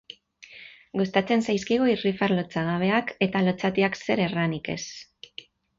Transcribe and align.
Gustatzen 1.01 1.45
zaizkigu 1.51 1.89
irrifar 1.93 2.33
lotsagabeak, 2.39 3.15
eta 3.29 3.47
lotsatiak 3.51 4.03
zer 4.05 4.27
erranik 4.29 4.77
ez. 4.79 4.85